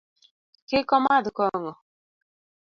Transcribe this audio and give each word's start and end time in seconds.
Kik 0.67 0.89
omadh 0.97 1.29
kong'o. 1.37 1.71